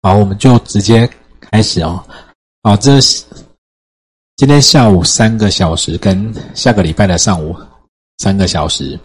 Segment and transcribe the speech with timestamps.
[0.00, 1.08] 好，我们就直接
[1.40, 2.02] 开始哦。
[2.62, 3.24] 好，这是
[4.36, 7.56] 今天下午三个小时，跟下个礼拜的上午
[8.18, 8.98] 三个小时，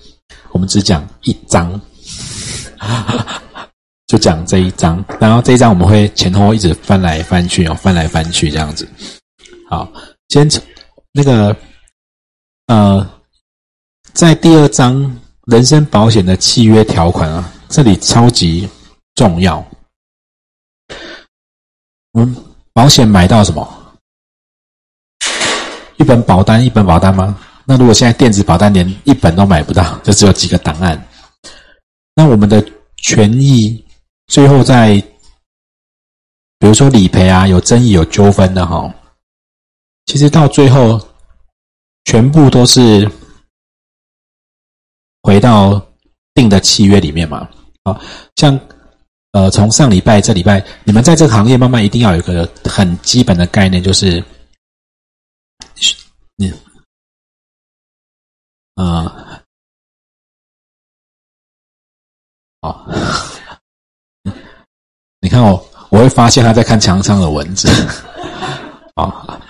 [0.52, 1.82] 我们只讲一章，
[4.06, 5.04] 就讲这一章。
[5.20, 8.88] 然后这一章我们会前后一直翻来翻去哦，翻来翻去这样子。
[9.68, 9.92] 好，
[10.30, 10.48] 先
[11.12, 11.56] 那个
[12.68, 13.08] 呃，
[14.14, 18.70] 在第二章人身保险的契约条款啊，这里超级
[19.16, 19.66] 重要。
[22.14, 22.36] 嗯，
[22.74, 23.68] 保险买到什么？
[25.98, 27.38] 一本保单，一本保单吗？
[27.66, 31.08] 那如果现在电子保单连一本都买不到，就只有几个档案，
[32.14, 32.64] 那我们的
[32.98, 33.84] 权益
[34.28, 34.96] 最后在，
[36.60, 38.94] 比如说理赔啊，有争议、有纠纷的哈，
[40.06, 41.00] 其实到最后
[42.04, 43.10] 全部都是
[45.22, 45.82] 回到
[46.34, 47.50] 定的契约里面嘛。
[47.84, 48.00] 啊，
[48.36, 48.60] 像。
[49.34, 54.24] 呃，从上礼拜、这礼拜，你们在这个行业慢慢一定要有一个很基本的概念，就是
[56.36, 56.54] 你，
[58.76, 59.42] 啊，
[62.62, 62.88] 好，
[65.20, 67.68] 你看我，我会发现他在看墙上的文字，
[68.94, 69.42] 啊，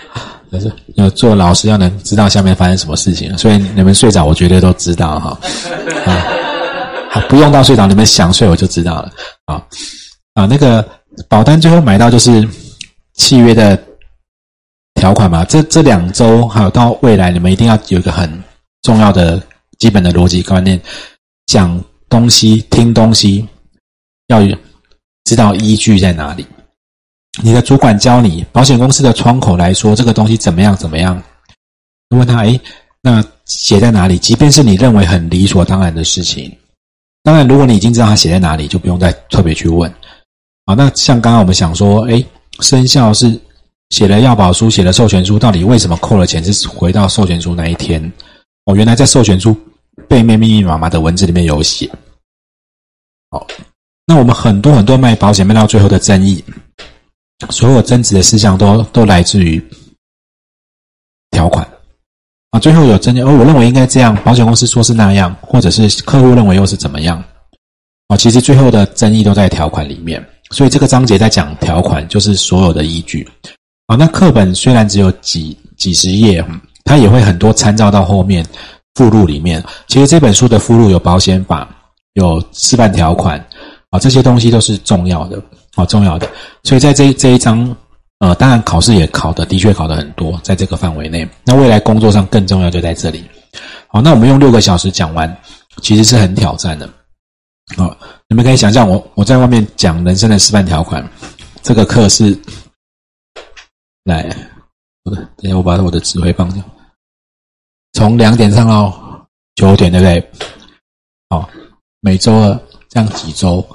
[0.49, 5.37] 可是要做老师要能知道下面发生什么事情，所以你们睡着，我绝对都知道哈，
[6.05, 6.42] 啊。
[7.21, 9.11] 不用到睡着，你们想睡我就知道了。
[9.45, 9.65] 啊
[10.33, 10.87] 啊，那个
[11.29, 12.47] 保单最后买到就是
[13.13, 13.81] 契约的
[14.95, 15.45] 条款嘛。
[15.45, 18.43] 这这两周还有到未来，你们一定要有一个很
[18.81, 19.41] 重要的
[19.77, 20.81] 基本的逻辑观念：
[21.45, 23.47] 讲东西、听东西，
[24.27, 24.41] 要
[25.25, 26.45] 知道依据在哪里。
[27.43, 31.21] 你的主管教你，保险公司的窗口来说这个东西怎么样怎么样？
[32.09, 32.59] 问他，哎，
[33.01, 34.17] 那写在哪里？
[34.17, 36.55] 即便是你认为很理所当然的事情。
[37.23, 39.91] 当然，如果你已经知道它写在哪里，就不用再特别去问。
[40.65, 42.23] 好，那像刚刚我们想说，哎，
[42.59, 43.39] 生效是
[43.91, 48.11] 写了要保书，写了授权书，到底为什么扣了钱是回到授权书那一天？
[48.65, 49.55] 哦，原来在授权书
[50.07, 51.89] 背面密密麻麻的文字里面有写。
[53.29, 53.47] 好，
[54.05, 56.43] 那我们很多很多卖保险卖到最后的争议，
[57.49, 59.65] 所有争执的事项都都来自于
[61.31, 61.65] 条款。
[62.53, 67.17] 啊，最后有争议，哦，我认为应该这样，保险公司说是那样，或者是客户认为又是怎么样？
[68.09, 73.27] 啊，其实最后的争议都在条款里面，所以这个章节在讲条款，就是所有的依据。
[73.87, 76.45] 啊，那课本虽然只有几几十页，
[76.83, 78.45] 它也会很多参照到后面
[78.93, 79.63] 附录里面。
[79.87, 81.67] 其实这本书的附录有保险法，
[82.13, 83.43] 有示范条款，
[83.89, 85.41] 啊，这些东西都是重要的，
[85.73, 86.29] 啊，重要的。
[86.65, 87.75] 所以在这这一章。
[88.19, 91.27] 呃，当然考试也考的，的确考的很多，在这个范围内。
[91.43, 93.23] 那未来工作上更重要就在这里。
[93.87, 95.37] 好，那我们用六个小时讲完，
[95.81, 96.89] 其实是很挑战的。
[97.75, 97.97] 好，
[98.29, 101.05] 你们可以想象，我我在外面讲人生的示范条款，
[101.61, 102.37] 这个课是
[104.05, 104.23] 来，
[105.03, 106.63] 等下我把我的指挥放掉，
[107.91, 110.31] 从两点上到九点，对不对？
[111.29, 111.49] 好，
[111.99, 113.65] 每周二这样几周，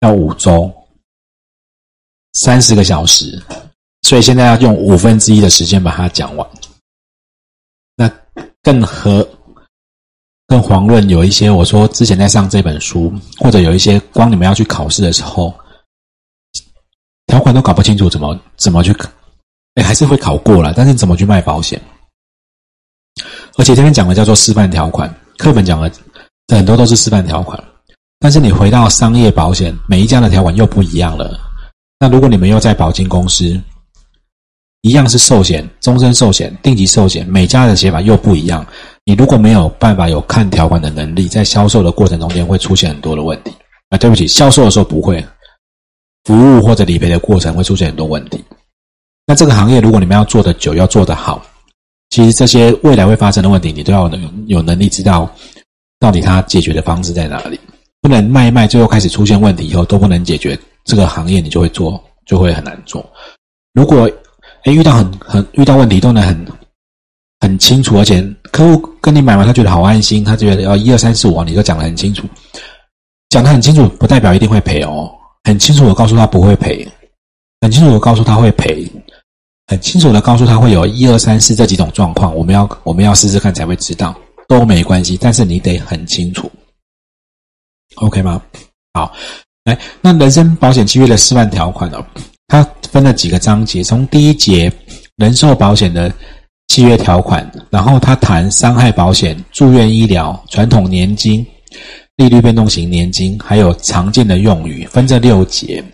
[0.00, 0.72] 要五周。
[2.36, 3.42] 三十个小时，
[4.02, 6.46] 所以现在要用五分之一的时间把它讲完。
[7.96, 8.10] 那
[8.62, 9.26] 更和
[10.46, 15.52] 更遑论有一些，我说之前在上这本书，或者有一些光你们要去考试的时候，
[17.26, 18.94] 条款都搞不清楚，怎么怎么去，
[19.76, 21.80] 哎，还是会考过了，但是怎么去卖保险？
[23.56, 25.90] 而且这边讲的叫做示范条款，课本讲的
[26.48, 27.58] 很多都是示范条款，
[28.18, 31.45] 但是你回到商业保险，每一家的条款又不一样了。
[31.98, 33.60] 那如果你们又在保金公司，
[34.82, 38.64] 一样是寿险、终身寿险、定级寿险，每家的写法又不一样。
[39.04, 43.52] 你如果没有办法有看条款的能力，在销售的过程中间会出现很多的问题。
[43.88, 45.24] 啊，对不起，销售的时候不会，
[46.24, 48.44] 服务或者理赔的过程会出现很多问题。
[49.26, 51.44] 那这个行业如果你们要做的久，要做得好，
[52.10, 55.28] 其实这些未来会发生的问题，你都要能有能力知道
[55.98, 57.58] 到底它解决的方式在哪里，
[58.02, 60.58] 不能卖一卖，最后开始出现问题以后都不能解决。
[60.86, 63.04] 这个行业你就会做，就会很难做。
[63.74, 64.10] 如果
[64.64, 66.46] 哎遇到很很遇到问题都能很
[67.40, 72.26] 很清楚，而且客户跟你买完他觉得好安心，他觉得要一二三四五你都讲得很清楚，
[73.28, 75.12] 讲得很清楚不代表一定会赔哦。
[75.44, 76.88] 很清楚的告诉他不会赔，
[77.60, 78.90] 很清楚的告诉他会赔，
[79.66, 84.18] 很清楚的告诉他会有一二三四这几种状况，我们要我们要试试看才会知道，
[84.48, 86.50] 都没关系，但是你得很清楚
[87.96, 88.42] ，OK 吗？
[88.94, 89.12] 好。
[89.66, 92.06] 来，那人身保险契约的示范条款哦，
[92.46, 93.82] 它分了几个章节。
[93.82, 94.72] 从第一节
[95.16, 96.12] 人寿保险的
[96.68, 101.44] 契约条款，然后它谈伤害保险、住院医疗、传统年金、
[102.14, 105.84] 利率变动型年金，还有常见的用语，分这六节。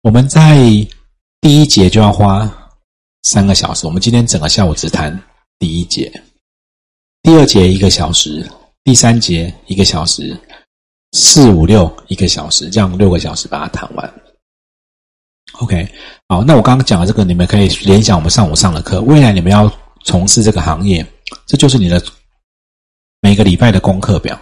[0.00, 0.56] 我们在
[1.42, 2.50] 第一节就要花
[3.24, 5.16] 三个小时，我们今天整个下午只谈
[5.58, 6.10] 第一节，
[7.22, 8.48] 第二节一个小时，
[8.82, 10.34] 第三节一个小时，
[11.12, 14.14] 四五六一个小时，这样六个小时把它谈完。
[15.60, 15.86] OK，
[16.28, 19.70] 好，那我刚刚讲的这个，你们可以联想我们上午上的课，未来你们要
[20.02, 21.06] 从事这个行业，
[21.46, 22.02] 这就是你的
[23.20, 24.38] 每个礼拜的功课表。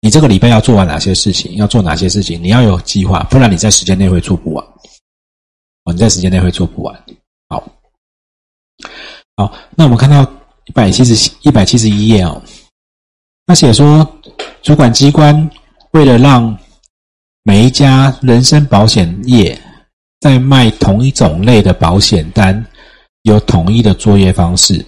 [0.00, 1.54] 你这个礼拜要做完哪些事情？
[1.56, 2.42] 要做哪些事情？
[2.42, 4.64] 你要有计划，不然你在时间内会做不完。
[5.84, 7.04] 哦，你在时间内会做不完。
[7.48, 7.62] 好，
[9.36, 10.22] 好，那我们看到
[10.64, 12.42] 一百七十一百七十一页哦，
[13.46, 14.06] 他写说
[14.62, 15.50] 主管机关
[15.94, 16.56] 为了让
[17.44, 19.56] 每一家人身保险业
[20.20, 22.64] 在卖同一种类的保险单
[23.22, 24.84] 有统一的作业方式，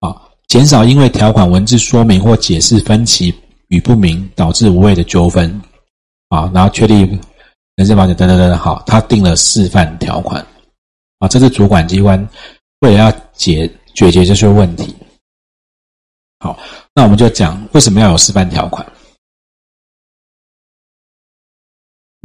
[0.00, 0.14] 啊，
[0.48, 3.34] 减少因为条款文字说明或解释分歧。
[3.68, 5.60] 与不明导致无谓的纠纷，
[6.28, 7.00] 啊，然后确立
[7.74, 10.40] 人身保险等等等等，好，他定了示范条款，
[11.18, 12.16] 啊，这是主管机关
[12.78, 14.94] 为了要解解决这些问题，
[16.38, 16.56] 好，
[16.94, 18.86] 那我们就讲为什么要有示范条款？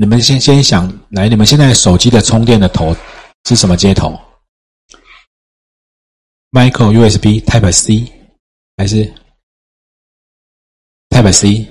[0.02, 2.96] 你们先先想来，你们现在手机的充电的头
[3.46, 4.20] 是什么接头
[6.52, 8.12] ？Micro USB Type C
[8.78, 9.06] 还是
[11.12, 11.68] ？Type C，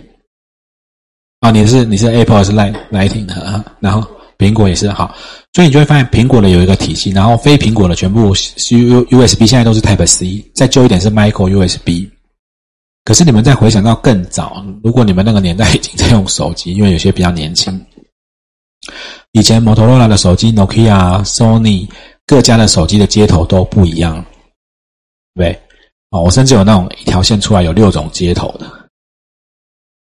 [1.41, 5.13] 啊，你是你是 Apple 是 Lightning 的啊，然后苹果也是好，
[5.53, 12.09] 所以你就会发现苹果的有一个体系，然后非苹果的全部 U USB 现在都是 Type C，再旧一点是 Micro USB。
[13.03, 17.85] 可是你们再回想到更早，如果你们那个年代已经在用手机，因为有些比较年轻，
[19.33, 21.89] 以前摩托罗拉的手机、Nokia、Sony
[22.27, 24.25] 各家的手机的接头都不一样，
[25.35, 25.53] 对，
[26.11, 28.67] 哦，我甚至有那种一条线出来有六种接头的。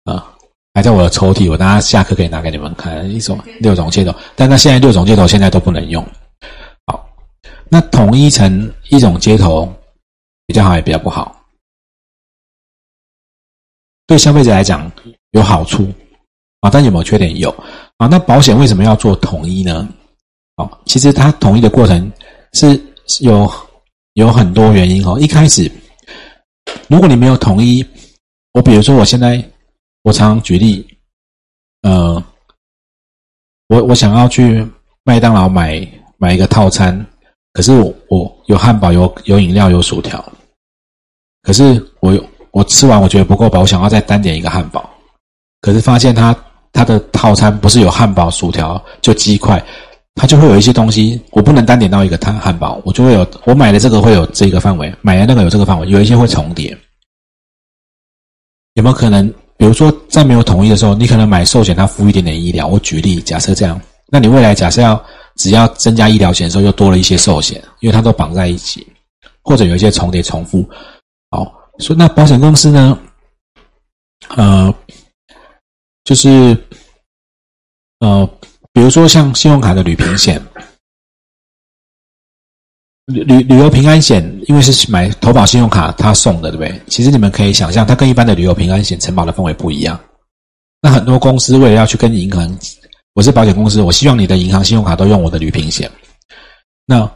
[0.05, 0.37] 啊，
[0.75, 3.11] 还在我的抽屉，我等下下课可以拿给你们看。
[3.11, 6.06] 一种六种接头，但它现在六种接头现在都不能用。
[6.87, 7.09] 好，
[7.70, 9.73] 那统一成一种接头
[10.47, 11.41] 比较好，也比较不好。
[14.06, 14.91] 对消费者来讲
[15.31, 15.91] 有好处
[16.61, 17.35] 啊，但有没有缺点？
[17.38, 17.50] 有
[18.11, 19.89] 那保险为什么要做统一呢？
[20.56, 22.12] 哦，其实它统一的过程
[22.53, 22.81] 是
[23.21, 23.51] 有
[24.15, 25.19] 有很多原因哦。
[25.19, 25.71] 一开始，
[26.89, 27.85] 如果你没有统一，
[28.53, 29.43] 我比如说我现在。
[30.05, 30.87] 我常举例，
[31.81, 32.23] 呃，
[33.69, 34.62] 我我想要去
[35.03, 35.81] 麦当劳买
[36.19, 36.95] 买一个套餐，
[37.55, 40.23] 可是我我有汉堡、有有饮料、有薯条，
[41.41, 44.91] 可是我我吃完我觉得不够饱，我想要再单点一个汉堡，
[45.62, 46.37] 可是发现它
[46.75, 49.65] 它的套餐不是有汉堡、薯条就鸡块，
[50.15, 56.76] 它就会有一些东西我不能单点到一个汉汉堡，我就会有我买的这个会有这个范围，买的那个有这个范围，有一些会重叠，
[58.75, 59.32] 有没有可能？
[59.56, 62.67] 比如说，在没有统一的时候，你可能买寿险，它付一点点医疗。
[62.67, 65.00] 我举例，假设这样，那你未来假设要
[65.37, 68.85] 只要增加医疗险的时候，又多了一些寿险，因为它都绑在一起，
[69.43, 70.69] 或者有一些重叠重复。
[71.31, 72.99] 好，所以那保险公司呢，
[74.35, 74.75] 呃，
[76.05, 76.56] 就是
[78.01, 78.29] 呃，
[78.73, 80.41] 比如说像信用卡的旅平险。
[83.06, 86.81] 旅旅旅游平安险，因为是买投保信用卡，他送的，对不对？
[86.87, 89.99] 其实你们可以想象，它跟一般的旅游平安险承保的氛围不一样。
[90.81, 92.59] 那很多公司为了要去跟银行，
[93.12, 95.91] 我是保险公司，我希望你的银行信用卡都用我的旅平险。
[96.87, 97.06] 那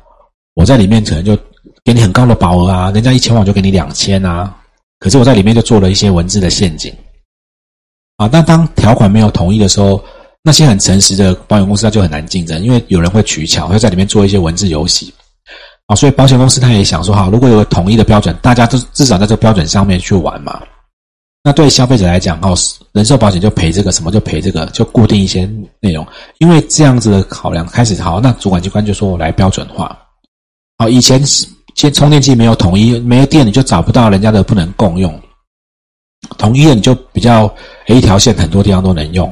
[0.52, 1.34] 我在里面可能就
[1.82, 4.62] 给你很高的保额啊，人家一千万就给你两千啊。
[4.98, 6.94] 可是我在里面就做了一些文字的陷阱
[8.18, 8.28] 啊。
[8.28, 10.04] 但当条款没有统一的时候，
[10.42, 15.12] 那些很诚实的保险公司，它就很难竞争，因为有人会取巧，会在里面做一些文字游戏。
[15.86, 20.60] 啊，所以保险公司他也想说，哈，如果有个统一的标准，大家都至少在这个标准上面去玩嘛。
[21.42, 22.54] 那对消费者来讲，哦，
[22.92, 25.48] 人寿保险就赔这个，什么就赔这个，就固定一些
[25.80, 26.06] 内容。
[26.38, 29.96] 因为这样子的考量开始，好，那主管机关就说我来标准化。
[30.76, 31.22] 好，以前
[31.74, 35.18] 先充电器没有统一，没有电你就找不到人家的不能共用。
[36.36, 37.52] 统一了你就比较
[37.86, 39.28] 一条线很多地方都能用。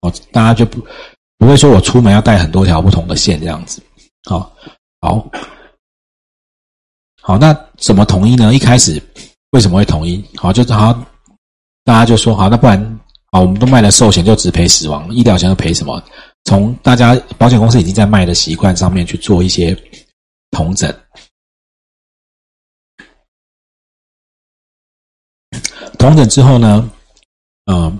[0.00, 0.84] 哦，大家就不
[1.38, 3.82] 不会说我出门要带很多条不同的线这样子。
[4.28, 4.52] 好，
[5.00, 5.24] 好。
[7.20, 8.52] 好，那怎么统一呢？
[8.52, 9.00] 一开始
[9.50, 10.24] 为什么会统一？
[10.34, 10.92] 好，就好，
[11.84, 12.82] 大家就说好，那不然
[13.30, 16.02] 啊，我们都卖了寿险，就只赔死亡，医疗险要赔什么？
[16.44, 19.76] 从大家保险公司已经在卖的习惯上面去做一些
[20.50, 20.92] 同整。
[26.02, 26.90] 同整之后呢，
[27.66, 27.96] 嗯，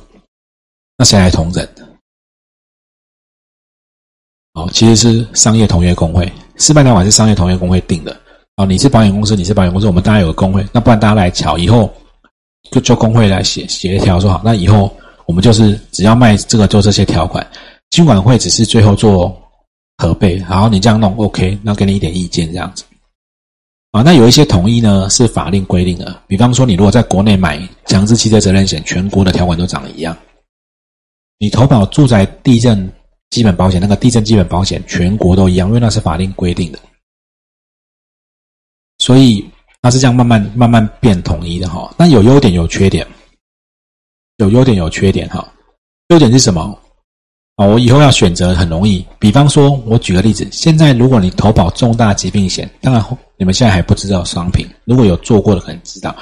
[0.99, 1.65] 那谁来同整？
[4.55, 8.21] 哦，其实是商业同业工会，四百条款是商业同业工会定的。
[8.57, 11.89] 哦，你是保险公司，你是保险公司，我们大家有个工会，那不然大家来瞧，以后
[12.73, 14.93] 就就工会来协协调说好，那以后
[15.27, 17.49] 我们就是只要卖这个，做这些条款，
[17.91, 19.41] 金管会只是最后做
[19.99, 22.83] 核备，然后你这样弄 OK，那给你一点意见这样子。
[23.93, 30.17] 啊，那有一些统一呢是法令规定的，比方说你如果在国内买强制汽车责任险，全国的条款都长得一样。
[31.39, 32.91] 你投保住宅地震
[33.29, 36.79] 基本保险，那个地震基本保险全国都一样，因为那是法令规定的。
[38.99, 39.47] 所以
[39.83, 41.95] 它是这样慢慢慢慢变统一的哈。
[41.99, 43.07] 那有优点有缺点，
[44.39, 45.47] 有优点有缺点哈。
[46.09, 46.82] 优点是什么？
[47.57, 49.05] 啊，我以后要选择很容易。
[49.19, 53.05] 比方说，我举个例子，现在如果你投保重大疾病险，当然
[53.37, 56.17] 你们现在还不知道商品，如果有做过的可能知道，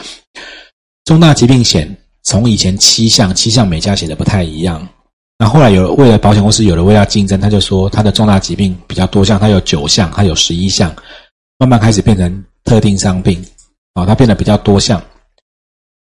[1.04, 4.86] 重大疾病险从以前七项，七项每家写的不太一样。
[5.38, 10.92] 那后来有为了保险公司有了为了竞争，他就说他的重大疾病比较多项，他有九项，他有十一项，
[11.58, 13.40] 慢慢开始变成特定伤病，
[13.94, 15.00] 啊，它变得比较多项。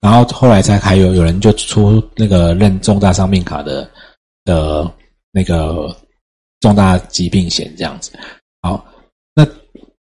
[0.01, 3.88] 然后后来才还有有人就出那个认重大伤病卡的
[4.43, 4.91] 的。
[5.31, 5.95] 那个
[6.59, 8.12] 重大疾病险这样子，
[8.62, 8.86] 好，
[9.36, 9.48] 那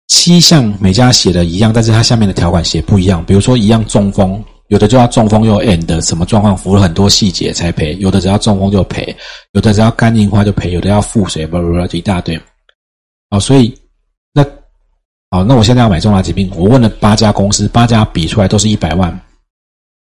[0.07, 3.23] 七项每家写的一样，但是它下面的条款写不一样。
[3.25, 9.15] 比如说一样中风，有的就要中风又 end 什么状况，服了很多细节才赔；有的只要中风就赔；
[9.53, 12.39] 有的只要肝硬化就赔；有的要腹水，不不不，一大堆。
[13.29, 13.73] 好，所以
[14.33, 14.43] 那
[15.29, 19.17] 好，那我现在要买重大疾病，我问了八家公司，八家比出来都是一百万，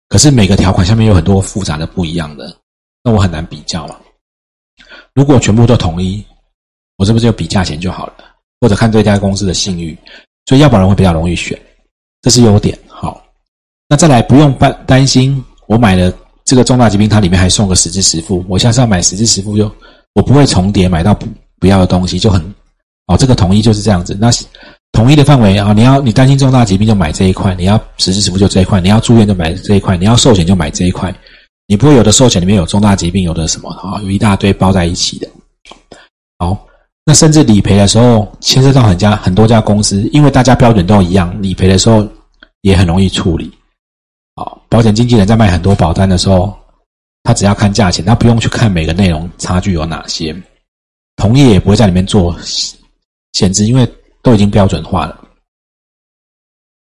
[0.07, 2.55] 可是每个条款下面有很多复杂的不一样的，
[3.03, 3.97] 那我很难比较嘛。
[5.17, 6.23] 如果全部都统一，
[6.97, 8.13] 我是不是就比价钱就好了？
[8.61, 9.97] 或者看这家公司的信誉，
[10.45, 11.59] 所以要保人会比较容易选，
[12.21, 12.77] 这是优点。
[12.87, 13.19] 好，
[13.89, 16.13] 那再来不用担担心，我买了
[16.45, 18.45] 这个重大疾病，它里面还送个十支十付。
[18.47, 19.71] 我下次要买十支十付，就
[20.13, 21.25] 我不会重叠买到不
[21.59, 22.39] 不要的东西，就很
[23.07, 23.17] 哦。
[23.17, 24.15] 这个统一就是这样子。
[24.21, 24.29] 那
[24.91, 31.11] 统一的范围啊，你要你担心重大疾病就买这一块，你要实支实付就这一块，你要住院就买这一块，你要寿险就买这一块。
[31.67, 34.01] 你不会有的寿险里面有重大疾病，有的什么啊？
[34.01, 35.29] 有一大堆包在一起的。
[36.39, 36.65] 好，
[37.03, 42.07] 那甚至理赔的时候牵涉到很家很多家公司，因为大家标准都一样，理赔的时候
[42.61, 43.51] 也很容易处理。
[44.35, 46.57] 好，保险经纪人在卖很多保单的时候，
[47.23, 50.33] 他只要看价钱，他不用去看每个内容差距有哪些。
[51.17, 52.33] 同业也不会在里面做
[53.33, 53.85] 限制，因为
[54.21, 55.19] 都已经标准化了。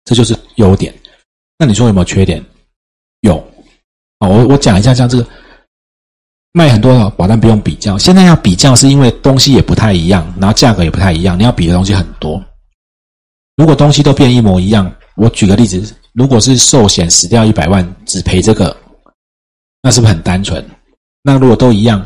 [0.03, 0.93] 这就是优点。
[1.57, 2.43] 那你说有没有缺点？
[3.21, 3.41] 有。
[4.27, 5.27] 我我讲一下，像这个
[6.53, 12.43] 卖很多的保单不用比较，现在要比较是因为东西也不太一样，然后价格也不太一样，你要比的东西很多。
[13.55, 18.75] 如果东西都变一模一样，我举个例子，如果是寿险死掉一百万只赔这个，
[19.81, 20.63] 那是不是很单纯？
[21.21, 22.05] 那如果都一样，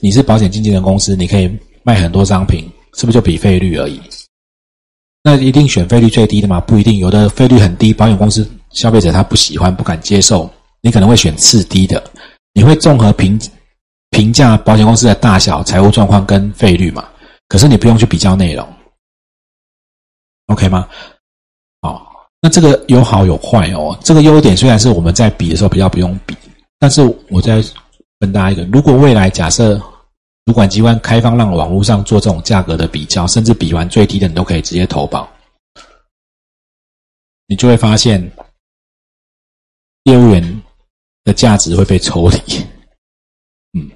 [0.00, 1.50] 你是保险经纪人公司，你可以
[1.82, 4.00] 卖很多商品，是不是就比费率而已？
[5.24, 6.60] 那一定选费率最低的吗？
[6.60, 10.50] 不一定，有的费率很低，保险公司消费者他不喜欢，不敢接受。
[10.82, 12.02] 你可能会选次低的，
[12.52, 13.40] 你会综合评
[14.10, 17.08] 评价保险公司的大小、财务状况跟费率嘛？
[17.48, 18.66] 可是你不用去比较内容
[20.46, 20.88] ，OK 吗？
[21.82, 23.98] 好，那这个有好有坏哦。
[24.02, 26.36] 这个优点虽然是我们在比的时候比较不用比，
[26.78, 27.62] 但是我再
[28.20, 29.80] 问大家一个：如果未来假设
[30.46, 35.28] 主管机关开放让网络上做这种价格的比较，甚至比完最低的你都可以直接投保，
[37.46, 38.20] 你就会发现
[40.04, 40.61] 业务员。
[41.24, 42.36] 的价值会被抽离，
[43.74, 43.90] 嗯，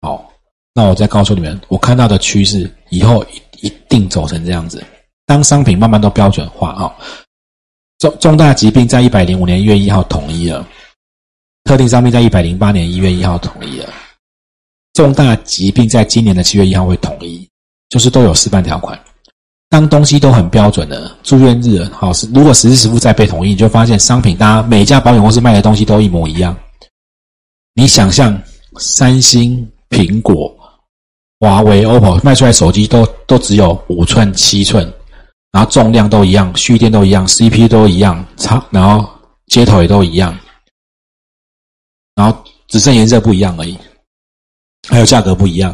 [0.00, 0.32] 好，
[0.74, 4.82] 那我再告诉你们，我看到的趋势以后一一定走成这样子。
[5.26, 6.96] 当商品慢慢都标准化啊，
[7.98, 10.66] 重重大疾病在一百零五年一月一号统一了，
[11.64, 13.92] 特定商品在一百零八年一月一号统一了，
[14.94, 17.48] 重大疾病在今年的七月一号会统一，
[17.90, 18.98] 就是都有示范条款。
[19.70, 26.54] 当东西都很标准的住院日，好是如果实时实付再被同意，你就发现商品，大家每家保险公司卖的东西都一模一样。
[27.74, 28.36] 你想象
[28.80, 30.52] 三星、苹果、
[31.38, 34.92] 华为、OPPO 卖出来手机都都只有五寸、七寸，
[35.52, 39.08] 然后重量都一样，蓄电都一样，CP 都一样，差然后
[39.46, 40.36] 接头也都一样，
[42.16, 42.36] 然后
[42.66, 43.78] 只剩颜色不一样而已，
[44.88, 45.72] 还有价格不一样。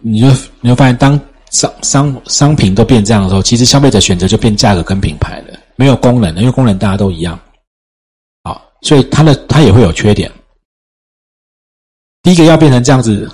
[0.00, 0.26] 你就
[0.60, 1.18] 你会发现，当
[1.50, 7.38] 商商商品都变这样的时候，其实消费者选择就变价格跟品牌了，没有功能了，因为功能大家都一样。
[8.44, 10.30] 好，所以它的它也会有缺点。
[12.22, 13.30] 第一个要变成这样子，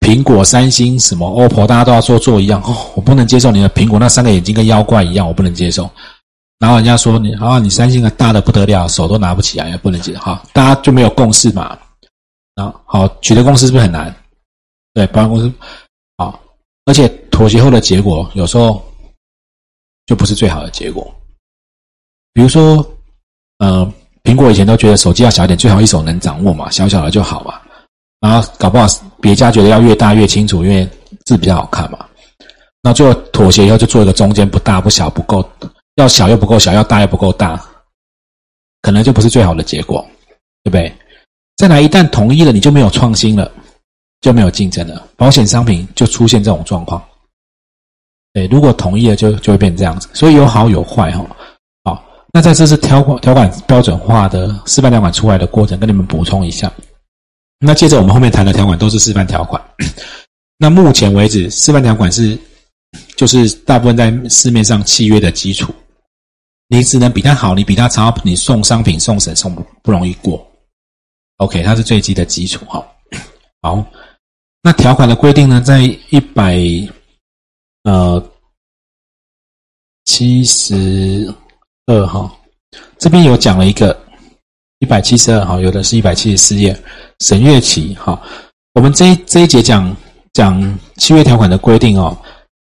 [0.00, 5.88] 苹果、三星、什么 OPPO，大家都要做做一样哦，我不能接受你的苹果那三个眼睛跟妖怪一样，我不能接受。
[6.58, 10.20] 然后人家说你啊，你三星的大的不得了，手都拿不起来，也不能接受。
[10.20, 11.78] 哈，大家就没有共识嘛。
[12.56, 14.14] 啊，好，取得共识是不是很难？
[14.94, 15.52] 对，保险公司。
[16.90, 18.82] 而且妥协后的结果有时候
[20.06, 21.08] 就不是最好的结果。
[22.32, 22.84] 比如说，
[23.58, 23.88] 呃，
[24.24, 27.60] 苹果以前都觉得手机要小一点，最好一手能掌握嘛，小小的就好嘛。
[28.18, 28.88] 然后搞不好
[29.20, 30.84] 别家觉得要越大越清楚，因为
[31.26, 32.04] 字比较好看嘛。
[32.82, 35.48] 那最后妥协以后，就做一个中间不大不小不够，
[35.94, 37.64] 要小又不够小，要大又不够大，
[38.82, 40.04] 可能就不是最好的结果，
[40.64, 40.92] 对不对？
[41.56, 43.48] 再来，一旦统一了，你就没有创新了，
[44.20, 47.02] 就没有竞争了，保险商品就出现这种状况。
[48.32, 50.08] 对，如果同意了，就就会变这样子。
[50.12, 51.24] 所以有好有坏哈。
[51.84, 56.72] 好，那在这是条款条款标准化的示范条款出来的过程，跟你们补充一下。
[57.58, 59.62] 那接着我们后面谈的条款都是示范条款。
[60.58, 62.38] 那目前为止，示范条款是。
[63.14, 65.72] 就是大部分在市面上契约的基础，
[66.66, 70.44] 你只能比他好，你比他差，你送商品送审送不不容易过。
[71.36, 72.84] OK，它是最基的基础哈。
[73.62, 73.86] 好，
[74.62, 76.58] 那条款的规定呢，在一百
[77.84, 78.22] 呃
[80.04, 81.32] 七十
[81.86, 82.38] 二号
[82.98, 83.98] 这边有讲了一个
[84.80, 86.78] 一百七十二号，有的是一百七十四页
[87.20, 88.20] 审阅期哈。
[88.74, 89.96] 我们这一这一节讲
[90.34, 92.16] 讲契约条款的规定哦。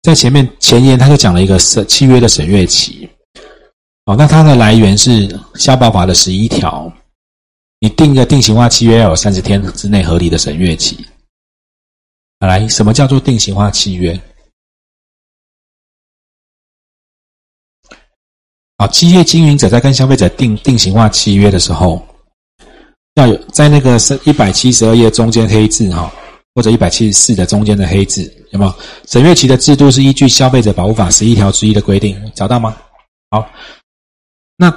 [0.03, 3.09] 在前面前言，他就讲了一个审契约的审阅期，
[4.05, 6.93] 哦，那它的来源是《消保法》的十一条，
[7.81, 11.07] 你定个定型化契约要有三十天之内合理的审阅期。
[12.47, 14.21] 来，什么叫做定型化契约？
[18.77, 22.05] 啊，企业经营者在跟消费者定定型化契约的时候，
[23.15, 26.13] 要有在那个是一百七十二页中间黑字哈。
[26.57, 28.73] 或者一百七十四的中间的黑字有没有？
[29.09, 32.77] 审阅期的制度是依据《消费者保护法》十一条之一的规定，找到吗？
[33.29, 33.45] 好，
[34.57, 34.71] 那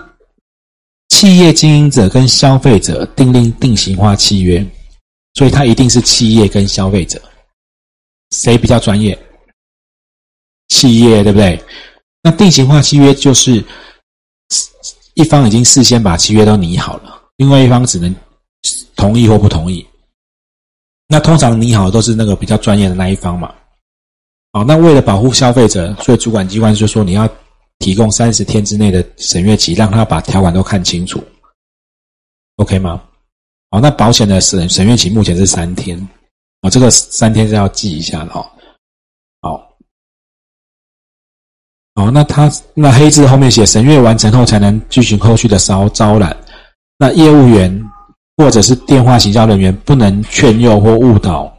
[1.09, 4.65] 企业经营者跟消费者订立定型化契约，
[5.35, 7.21] 所以它一定是企业跟消费者，
[8.31, 9.17] 谁比较专业？
[10.69, 11.63] 企业对不对？
[12.21, 13.63] 那定型化契约就是
[15.13, 18.13] 一方已经事先把契约都拟好了，另外一方只能
[18.95, 19.87] 同意或不同意。
[21.07, 23.55] 那通常拟好的都是那个比较专业的那一方嘛，
[24.51, 27.27] 好，那为了保护消费者，所以主管机关就说你要
[27.79, 31.23] 提供三十天之内的审阅期，让他把条款都看清楚
[32.57, 33.01] ，OK 吗？
[33.71, 35.97] 好，那保险的审审阅期目前是三天，
[36.61, 38.45] 啊，这个三天是要记一下的哦。
[39.41, 39.77] 好，
[41.95, 46.35] 好，那他那黑字后面写审阅完成后才能进行后续的招招揽，
[46.97, 47.83] 那业务员。
[48.39, 51.51] 或者是电话行销人员不能劝诱或误导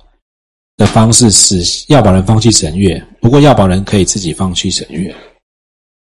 [0.77, 5.13] 的方式使要保人放弃审阅，不过要保人可以自己放弃审阅，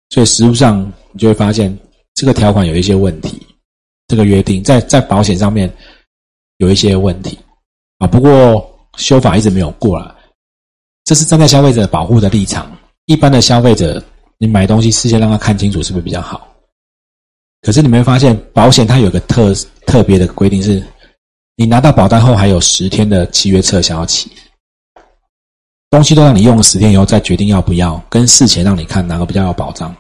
[0.09, 1.79] 所以实物上你就会发现
[2.15, 3.47] 这个条款有一些问题，
[4.09, 5.71] 这个约定在在保险上面
[6.57, 7.39] 有一些问题
[7.99, 8.07] 啊。
[8.07, 10.15] 不过修法一直没有过来，
[11.05, 12.71] 这是站在消费者保护的立场。
[13.07, 14.03] 一般的消费者，
[14.39, 16.49] 你买东西事先让他看清楚，是不是比较好？
[17.61, 19.55] 可是你没发现保险它有个特
[19.87, 20.83] 特别的规定是，
[21.57, 24.31] 你拿到保单后还有十天的契约撤销期，
[25.91, 29.95] 东西都让你用了十天以后再决定要不要，跟事前让你看哪个比较有保障，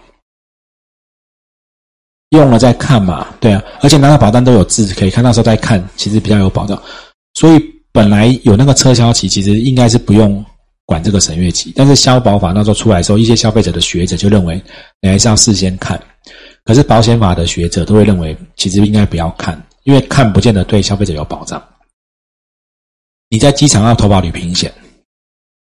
[2.30, 6.82] 用了再看嘛，对啊，而且拿到保单都有字可以看，到时候再看其实比较有保障，
[7.34, 10.44] 所以本来有那个撤销期，其实应该是不用
[10.84, 14.60] 管这个审阅期，但是消保法那时候出来的时候，一些消费者的学者就认为
[15.00, 15.96] 你还是要事先看。
[16.64, 21.62] 可是保险法的学者都会认为，其实应该不要看，因为看不见得对消费者有保障。
[23.28, 24.74] 你在机场要投保旅行险，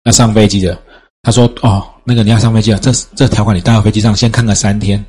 [0.04, 0.78] 那上飞机的
[1.22, 5.02] 他说：“哦，那个你要上飞机了，这这条款你带到飞机上先看个三天，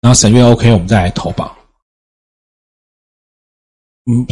[0.00, 1.56] 然后审阅 OK，我们再来投保。”
[4.10, 4.26] 嗯，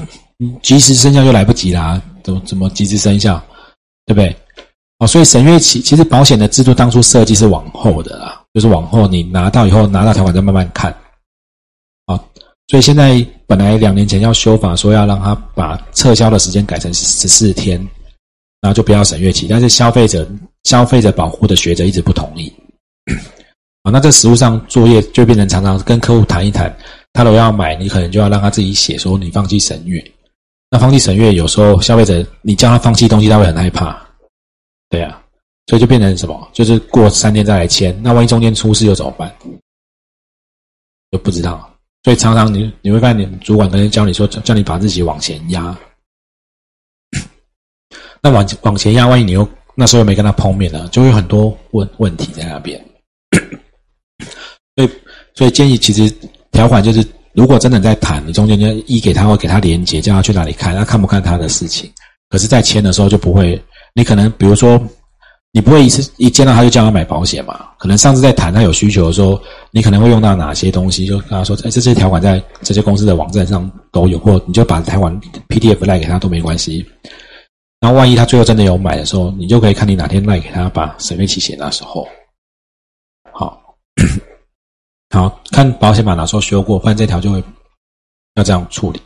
[0.63, 3.43] 及时生效就来不及啦，怎么怎么及时生效？
[4.05, 4.37] 对不对？
[4.99, 8.43] 哦，所以审阅期其实保险的制度当初设计是往后的啦。
[8.55, 10.91] 就是往后你拿到以后拿到条款再慢慢看，
[12.07, 12.17] 啊，
[12.69, 17.79] 所以现在本来两年前要修法说要让他把撤销的时间改成十四天，
[18.63, 20.27] 然后就不要审阅期，但是消费者
[20.65, 22.51] 消费者保护的学者一直不同意，
[23.83, 26.75] 啊， 那这实务上作业就变成常常跟客户谈一谈，
[27.13, 30.03] 他如果要买，你可能就要让他自己写说你放弃审阅，
[30.71, 33.97] 那放弃审阅有时候消费者你叫他放弃东西他会很害怕，
[34.89, 35.23] 对呀。
[35.69, 36.49] 所以就变成什么？
[36.53, 39.37] 就是过三天再来签，那万一中间出事又怎么办？
[41.11, 41.69] 就不知道。
[42.05, 45.77] 所以常常你你会发现，你主管可能教你说，叫你把自己往前压。
[48.23, 52.81] 那往往前压，万一你又那时候又没跟他碰面了，就会有很多问问题在那边。
[54.77, 54.91] 所以
[55.35, 56.09] 所以建议，其实
[56.53, 57.05] 条款就是，
[57.37, 61.89] 如果真的在谈，你中间就一给他或给他连接，叫他去哪里看，他看不看他的事情。
[62.31, 63.63] 可是，在签的时候就不会，
[63.95, 64.81] 你可能比如说。
[65.53, 67.59] 你不会一次一见到他就叫他买保险嘛？
[67.79, 75.19] 可能上次在谈他有需求的时候，你可能会用到哪些东西，就跟他说，哎，这些条款在这些公司的网站上都有，或你就把台湾
[75.49, 76.85] PDF 赖给他都没关系。
[77.81, 82.07] 然后万一他最后真的有买的时候，你就可以看你哪天赖给他把审费期写那时候。
[85.17, 87.43] 好，看保险法哪时候修过，不然这条就会
[88.35, 89.01] 要这样处理。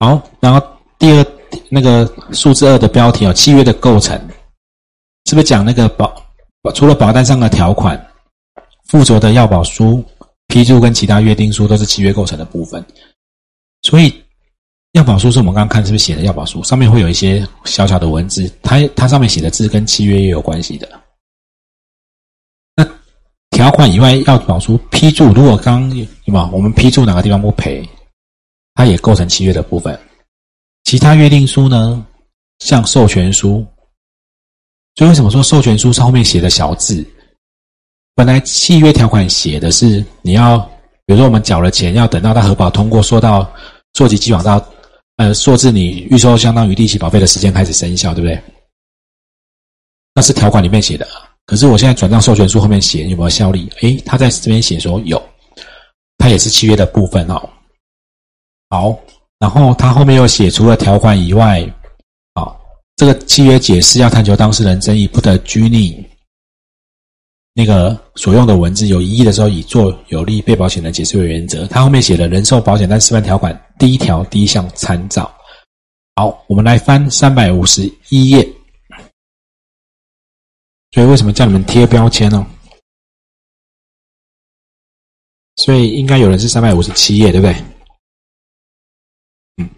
[0.00, 0.60] 好，然后
[0.98, 1.24] 第二
[1.70, 4.20] 那个数字二的标题啊，契约的构成。
[5.26, 6.12] 是不是讲那个保
[6.74, 8.04] 除了保单上的条款
[8.86, 10.04] 附着的要保书、
[10.48, 12.84] 批注跟其他约定书都是契约构成的部分？
[13.82, 14.12] 所以
[14.92, 20.97] 要保书是我们刚刚看是不是写的要保书上面会有一些小小的文字，它它上面写的字跟契约也有关系的。
[23.58, 27.84] 条款以外要保出批注，如果刚什么我们批注哪个地方不赔，
[28.74, 29.98] 它也构成契约的部分。
[30.84, 32.06] 其他约定书呢，
[32.60, 33.66] 像授权书。
[34.94, 37.04] 所以为什么说授权书是后面写的小字？
[38.14, 40.56] 本来契约条款写的是你要，
[41.04, 43.52] 比如说我们缴了钱，要等到他核保通过，说到
[43.94, 44.64] 溯及既往到，
[45.16, 48.40] 呃，说至你预收相当于利息保费的时间开始生效，对不对？
[50.14, 51.04] 那是条款里面写的。
[51.48, 53.70] 可是我现在转账授权书后面写有没有效力？
[53.80, 55.20] 诶，他在这边写说有，
[56.18, 57.48] 它也是契约的部分哦。
[58.68, 58.94] 好，
[59.38, 61.62] 然后他后面又写除了条款以外。
[62.34, 62.54] 啊
[62.96, 66.04] 这个契约解释要探求当事人争议，不得拘泥
[67.54, 71.66] 那个所用的文字，有异议的时候，以做有利被保险人解释为原则。
[71.68, 75.34] 他后面写了人寿保险单示范条款第一条第一项参照。
[76.16, 78.46] 好，我们来翻三百五十一页。
[80.92, 82.46] 所以为什么叫你们贴标签呢？
[85.56, 87.64] 所以应该有人是三百五十七页，对不对？
[89.56, 89.68] 嗯，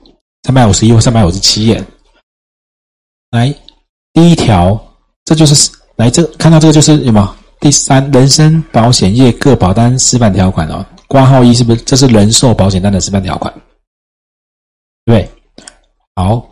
[0.43, 1.83] 三百五十一或三百五十七页。
[3.31, 3.53] 来，
[4.13, 4.79] 第一条，
[5.25, 7.37] 这就是来这看到这个就是什么？
[7.61, 11.83] 第三，人身保险业各保单示范条款哦，挂号一是不是？
[11.83, 13.53] 这是人寿保险单的示范条款，
[15.05, 15.31] 对，
[16.15, 16.49] 好，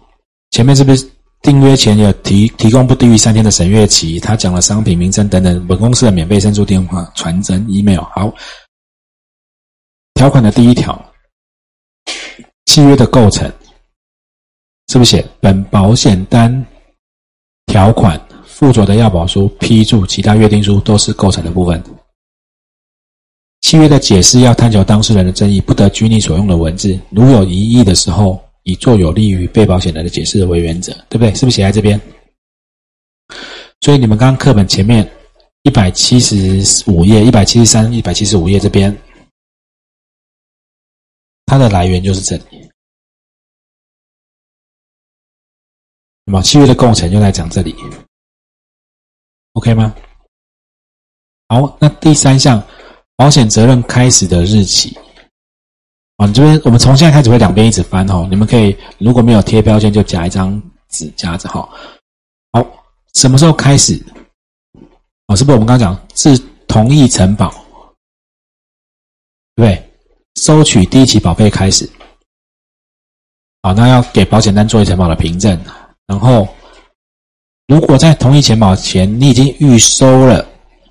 [0.50, 4.18] 前面是不是订约前有提提供不低于三天的审阅期？
[4.18, 8.00] 他讲了商品名称等等，本公司的免费申诉电话、传真、email。
[8.00, 8.32] 好，
[10.14, 11.00] 条款的第一条，
[12.66, 13.50] 契约的构成。
[14.90, 16.66] 是不是写本保险单
[17.66, 21.82] 条款附着的要保书、批注、其他约定书都是构成的部分？
[23.60, 26.98] 契约的解释要探求当事人的争议，不得拘泥所用的文字。
[27.10, 31.34] 如有疑义的时候，以做有利于被保险人的解释为原则，对不对？
[31.34, 31.98] 是不是写在这边？
[33.80, 35.10] 所以你们刚刚课本前面
[35.62, 38.94] 一百七十五页、一百七十三、一百七十五页这边，
[41.46, 42.70] 它的来源就是这里。
[46.26, 47.74] 那么契约的构成就来讲这里
[49.54, 49.96] ，OK 吗？
[51.48, 52.62] 好，那第三项
[53.16, 54.94] 保险责任开始的日期
[56.18, 61.66] 啊，你这边我们从现在开始会两边一直翻哈，你们可以如果没有贴标签就夹一张纸夹着哈。
[62.52, 62.66] 好，
[63.14, 63.94] 什么时候开始？
[65.28, 67.50] 哦，是不是我们刚刚讲是同意承保，
[69.54, 69.90] 对不对？
[70.40, 71.88] 收取第一期保费开始，
[73.62, 75.60] 好，那要给保险单做一承保的凭证。
[76.06, 76.48] 然后，
[77.68, 80.44] 如果在同意钱保前，你已经预收了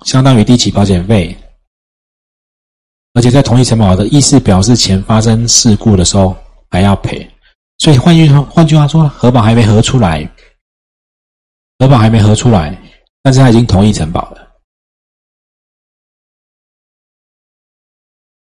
[0.04, 1.36] 相当于第一期保险费，
[3.18, 6.36] 而且在同意承保的意思表示前发生事故的时候
[6.70, 7.28] 还要赔，
[7.78, 10.24] 所以换句话换句话说，核保还没核出来，
[11.80, 12.80] 核保还没核出来，
[13.20, 14.48] 但是他已经同意承保了。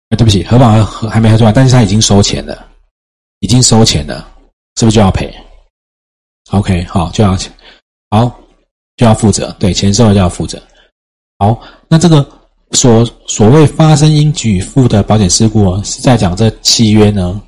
[0.09, 2.67] 哎，对不起，核保还没核出来，但是他已经收钱了，
[3.39, 4.29] 已经收钱了，
[4.75, 5.33] 是不是就要赔
[6.51, 7.37] ？OK，好，就要
[8.09, 8.41] 好
[8.97, 10.61] 就要负责，对，钱收了就要负责。
[11.37, 12.29] 好，那这个
[12.71, 17.41] 所所谓发生应给付的保险事故，是在讲这契约呢，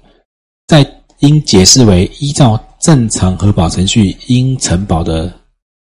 [0.68, 0.86] 在
[1.20, 5.32] 应解释为依照正常核保程序应承保的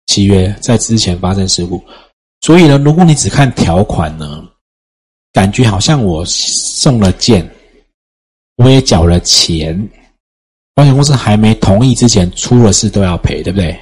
[0.07, 1.81] 契约，在之前发生事故。
[2.41, 4.43] 所以呢，如果你只看条款呢，
[5.31, 7.49] 感觉好像我送了件，
[8.57, 9.89] 我也缴了钱。
[10.73, 13.77] 保险公司还没同意之前出了事都要赔，对不对？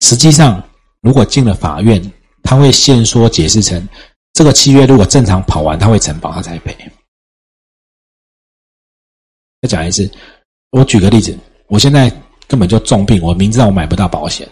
[0.00, 0.62] 实际上，
[1.00, 2.00] 如果进了法院，
[2.42, 3.86] 他会先说解释成
[4.36, 6.76] 这个契约如果正常跑完，他会承保，他才赔。
[9.62, 10.10] 再讲一次，
[10.72, 11.34] 我举个例子，
[11.68, 12.10] 我现在
[12.46, 14.46] 根本就重病，我明知道我买不到保险。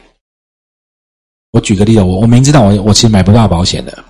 [1.50, 4.02] 我举个例子，我我明知道我我其实买不到保险的，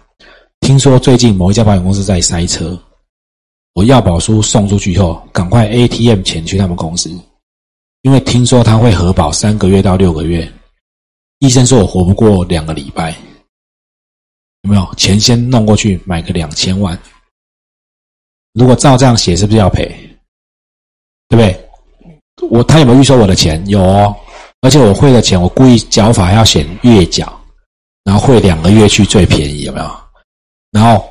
[0.60, 2.80] 听说最近某一家保险公司在塞车。
[3.72, 7.10] 我要保书送出去以后，赶快 ATM 钱去他们公司，
[8.02, 10.48] 因为听说他会核保三个月到六个月，
[11.40, 13.12] 医生说我活不过两个礼拜，
[14.64, 14.94] 有没有？
[14.96, 16.98] 钱先弄过去买个两千万。
[18.54, 19.86] 如果照这样写，是不是要赔？
[21.28, 21.68] 对不对？
[22.50, 23.64] 我他有没有预收我的钱？
[23.68, 24.14] 有哦，
[24.60, 27.40] 而且我汇的钱，我故意缴法要选月缴，
[28.04, 29.90] 然后汇两个月去最便宜，有没有？
[30.70, 31.04] 然后，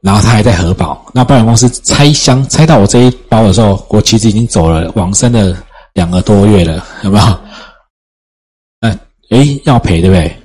[0.00, 1.04] 然后他还在核保。
[1.12, 5.56] 那保险公司拆箱拆到我这一包的时候，我其实已经走了往生的
[5.94, 7.24] 两个多月了，有没有？
[8.80, 8.98] 哎，
[9.30, 10.36] 哎，要赔对不对？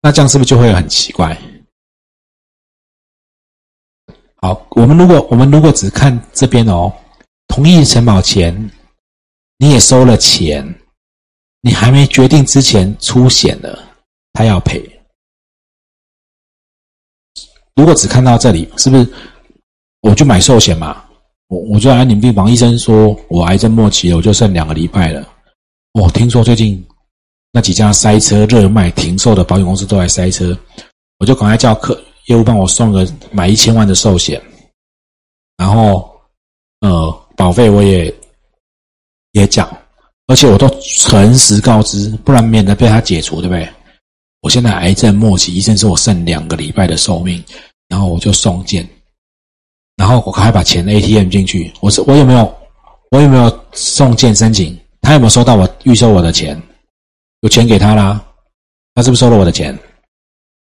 [0.00, 1.36] 那这样是不是就会很奇怪？
[4.40, 6.92] 好，我们如果我们如果只看这边哦，
[7.48, 8.70] 同意承保前，
[9.58, 10.64] 你也收了钱，
[11.60, 13.76] 你还没决定之前出险了，
[14.32, 14.80] 他要赔。
[17.74, 19.12] 如果只看到这里，是不是
[20.02, 21.04] 我就买寿险嘛？
[21.48, 25.26] 我我就安宁病房，医生说我癌症末期了，我就剩两个礼拜了。
[25.94, 26.86] 我听说最近
[27.50, 30.56] 那几家塞车热卖停售的保险公司都在塞车，
[31.18, 32.00] 我就赶快叫客。
[32.28, 34.40] 业务帮我送个买一千万的寿险，
[35.56, 36.10] 然后
[36.80, 38.14] 呃保费我也
[39.32, 39.68] 也缴，
[40.26, 43.68] 而且我都诚实告知，不然免得被他解除，对不对？
[44.40, 47.42] 我现在癌症末期，医生说我剩两个礼拜的寿命，
[47.88, 48.88] 然后我就送件，
[49.96, 52.54] 然后我还把钱 ATM 进去，我是我有没有
[53.10, 54.78] 我有没有送件申请？
[55.00, 56.60] 他有没有收到我预收我的钱？
[57.40, 58.22] 有钱给他啦，
[58.94, 59.76] 他是不是收了我的钱？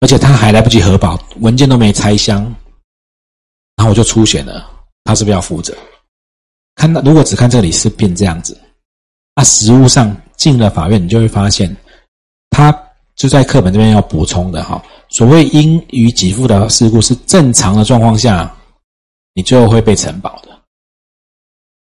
[0.00, 2.42] 而且他还来不及核保，文件都没拆箱，
[3.76, 4.70] 然后我就出险了，
[5.04, 5.76] 他是不是要负责？
[6.76, 8.56] 看到如果只看这里是变这样子，
[9.34, 11.76] 那实物上进了法院，你就会发现，
[12.50, 12.72] 他
[13.16, 14.80] 就在课本这边要补充的哈。
[15.08, 18.54] 所谓应予给付的事故是正常的状况下，
[19.34, 20.48] 你最后会被承保的。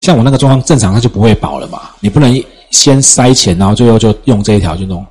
[0.00, 1.90] 像我那个状况正常，他就不会保了嘛。
[2.00, 5.06] 你不能先塞钱，然后最后就用这一条去弄，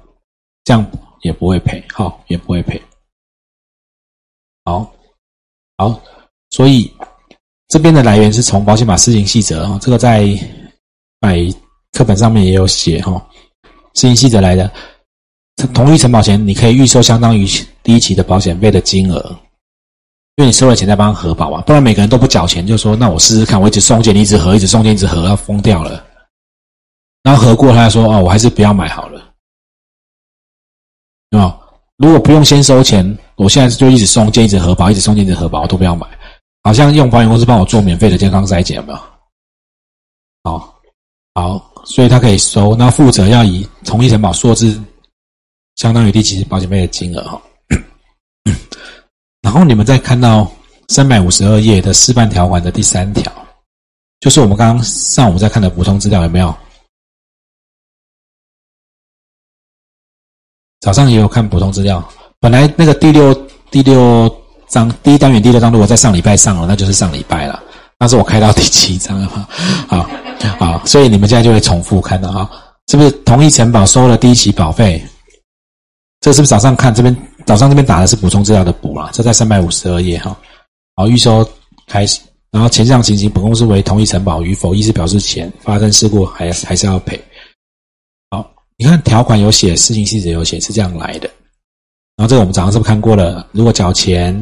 [0.63, 0.83] 这样。
[1.21, 2.81] 也不会赔，好，也不会赔，
[4.65, 4.91] 好，
[5.77, 6.01] 好，
[6.51, 6.91] 所以
[7.67, 10.27] 这边的来源是从保险法施行细则啊，这个在
[11.19, 11.37] 买
[11.91, 13.13] 课本上面也有写哈，
[13.95, 14.71] 施行细则来的，
[15.73, 17.45] 同意承保前，你可以预收相当于
[17.83, 19.19] 第一期的保险费的金额，
[20.37, 26.03] 因为你收了钱再帮他核保嘛，不然每个人都不缴钱，就说那我试试看，我一直送件，一直核，一直送件，一直核，要疯掉了，
[27.23, 29.28] 然后核过，他说哦，我还是不要买好了。
[31.37, 31.57] 啊，
[31.97, 36.07] 如果不用先收钱，我现在就一直送件，一直核保，一直送件，一直核保，我都不要买。
[36.63, 38.99] 好像用保险公司帮我做免费的健康筛检，有没有？
[40.43, 40.81] 好，
[41.35, 44.81] 好，所以他可以收，那负责要以同一承保数字
[45.75, 47.41] 相当于第几保险费的金额哈。
[49.41, 50.51] 然后你们再看到
[50.89, 53.31] 三百五十二页的示范条款的第三条，
[54.19, 56.53] 就是我们刚刚上午在看的补充资料，有没有？
[60.79, 62.03] 早上也有看补充资料，
[62.39, 63.33] 本来那个第六
[63.69, 64.33] 第六
[64.69, 67.61] 章第一单元第六章，如果在上礼拜上了，那就是上礼拜了。
[67.97, 69.49] 但是我开到第七章了哈，
[69.89, 70.09] 好，
[70.57, 72.49] 好，所以你们现在就会重复看到哈，
[72.87, 75.03] 是不是同一城堡收了第一期保费？
[76.21, 77.15] 这是不是早上看这边
[77.45, 79.09] 早上这边打的是补充资料的补啊？
[79.11, 80.33] 这在三百五十二页哈。
[80.95, 81.45] 好，预收
[81.87, 87.21] 开始，然后前项情形，本公司为同一城堡与否，意思表示前发生事故还还是要赔。
[88.79, 91.29] 你看条款有写，事情细则有写，是这样来的。
[92.15, 93.45] 然后这个我们早上是不是看过了？
[93.51, 94.33] 如果缴钱，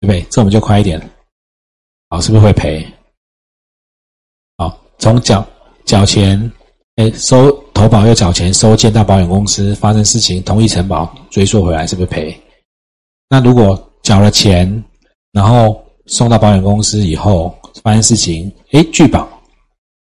[0.00, 0.20] 对不对？
[0.28, 1.00] 这我们就快一点。
[2.08, 2.84] 好，是不是会赔？
[4.58, 5.46] 好，从缴
[5.84, 6.50] 缴钱，
[6.96, 12.36] 哎，收投保又缴钱，收件到保险公司发生事情，同意承保追溯回来，是不是赔？
[13.28, 14.84] 那如果缴了钱，
[15.30, 19.20] 然后送到保险公司以后发生事情，哎，拒保，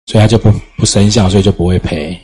[0.08, 2.19] 所以他就不不生效，所以就不会赔。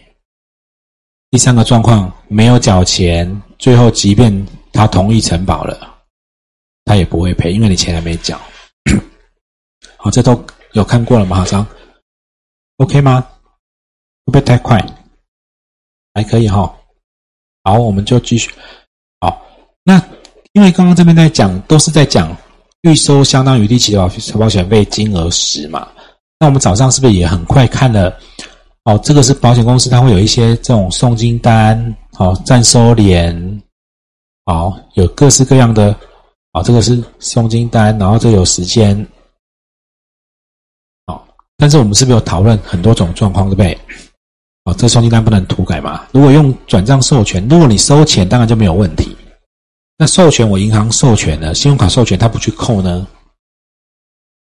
[1.29, 5.77] 第三个状况没有缴钱，最后即便他同意承保了，
[6.85, 8.39] 他也不会赔，因为你钱还没缴。
[9.97, 11.35] 好，这都有看过了吗？
[11.35, 11.65] 好像
[12.77, 13.27] ，OK 吗？
[14.25, 14.83] 会不会太快？
[16.13, 16.73] 还可以哈。
[17.63, 18.49] 好，我们就继续。
[19.19, 19.45] 好，
[19.83, 20.01] 那
[20.53, 22.35] 因为刚刚这边在讲，都是在讲
[22.83, 24.09] 预收相当于第期的保
[24.39, 25.87] 保险费金额时嘛。
[26.39, 28.17] 那我们早上是不是也很快看了？
[28.87, 33.61] 哦，这个是保险公司，它会有一些这种送金单，好暂收联，
[34.45, 35.93] 好有各式各样的，
[36.53, 39.05] 哦这个是送金单，然后这有时间，
[41.05, 43.77] 好，但是我们是不是有讨论很多种状况，对不对？
[44.63, 46.07] 哦，这送金单不能涂改嘛？
[46.13, 49.13] 如果用转账授权，如果你收钱，当然就没有问题。
[49.97, 53.05] 那授权我银行授权呢，信用卡授权，他不去扣呢？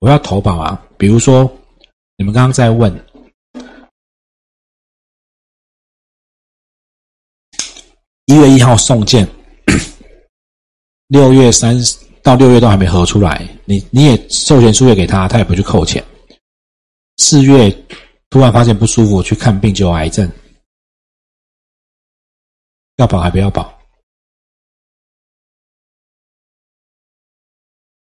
[0.00, 1.50] 我要投保啊，比如说
[2.18, 3.03] 你们刚刚在问。
[8.26, 9.28] 一月一号送件，
[11.08, 11.76] 六月三
[12.22, 16.02] 到六月都还没核出来，你你也授权书也给他，他也不去扣钱。
[17.18, 17.70] 四月
[18.30, 20.30] 突然发现不舒服，去看病就有癌症，
[22.96, 23.78] 要保还不要保？